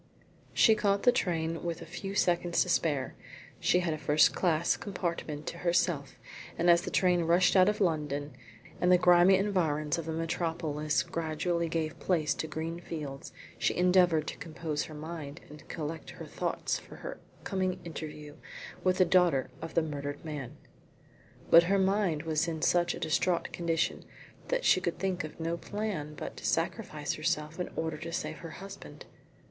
She 0.51 0.73
caught 0.73 1.03
the 1.03 1.11
train 1.11 1.61
with 1.63 1.79
a 1.79 1.85
few 1.85 2.15
seconds 2.15 2.63
to 2.63 2.69
spare. 2.69 3.13
She 3.59 3.81
had 3.81 3.93
a 3.93 3.99
first 3.99 4.33
class 4.33 4.75
compartment 4.75 5.45
to 5.45 5.59
herself, 5.59 6.15
and 6.57 6.71
as 6.71 6.81
the 6.81 6.89
train 6.89 7.25
rushed 7.25 7.55
out 7.55 7.69
of 7.69 7.79
London, 7.79 8.33
and 8.81 8.91
the 8.91 8.97
grimy 8.97 9.35
environs 9.37 9.99
of 9.99 10.07
the 10.07 10.11
metropolis 10.11 11.03
gradually 11.03 11.69
gave 11.69 11.99
place 11.99 12.33
to 12.33 12.47
green 12.47 12.79
fields, 12.79 13.31
she 13.59 13.77
endeavoured 13.77 14.25
to 14.29 14.37
compose 14.37 14.85
her 14.85 14.95
mind 14.95 15.39
and 15.51 15.67
collect 15.69 16.09
her 16.09 16.25
thoughts 16.25 16.79
for 16.79 16.95
her 16.95 17.19
coming 17.43 17.79
interview 17.85 18.37
with 18.83 18.97
the 18.97 19.05
daughter 19.05 19.51
of 19.61 19.75
the 19.75 19.83
murdered 19.83 20.25
man. 20.25 20.57
But 21.51 21.65
her 21.69 21.77
mind 21.77 22.23
was 22.23 22.47
in 22.47 22.63
such 22.63 22.95
a 22.95 22.99
distraught 22.99 23.53
condition 23.53 24.05
that 24.47 24.65
she 24.65 24.81
could 24.81 24.97
think 24.97 25.23
of 25.23 25.39
no 25.39 25.57
plan 25.57 26.15
but 26.15 26.37
to 26.37 26.43
sacrifice 26.47 27.13
herself 27.13 27.59
in 27.59 27.69
order 27.75 27.97
to 27.97 28.11
save 28.11 28.37
her 28.39 28.49
husband. 28.57 29.05